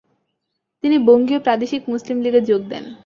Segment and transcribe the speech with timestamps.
[0.83, 2.85] তিনি বঙ্গীয় প্রাদেশিক মুসলিম লীগে যোগ দেন।